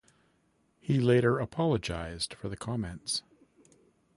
He 0.79 0.99
later 0.99 1.37
apologized 1.37 2.33
for 2.33 2.49
the 2.49 2.57
comments. 2.57 3.21